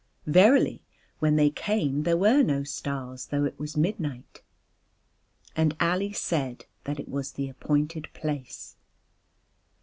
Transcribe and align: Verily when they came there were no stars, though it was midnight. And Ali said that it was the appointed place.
Verily 0.25 0.83
when 1.19 1.35
they 1.35 1.51
came 1.51 2.01
there 2.01 2.17
were 2.17 2.41
no 2.41 2.63
stars, 2.63 3.27
though 3.27 3.45
it 3.45 3.59
was 3.59 3.77
midnight. 3.77 4.41
And 5.55 5.77
Ali 5.79 6.11
said 6.11 6.65
that 6.85 6.99
it 6.99 7.07
was 7.07 7.33
the 7.33 7.47
appointed 7.47 8.07
place. 8.15 8.77